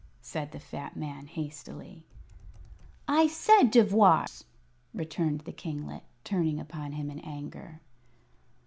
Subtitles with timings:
[0.23, 2.03] said the fat man, hastily.
[3.07, 4.43] "I said 'devoirs'!"
[4.95, 7.81] returned the kinglet, turning upon him in anger.